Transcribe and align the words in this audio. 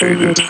complicated. 0.00 0.49